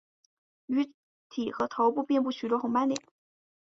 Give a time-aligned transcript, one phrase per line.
[0.67, 0.91] 鱼
[1.29, 2.99] 体和头部遍布许多红斑点。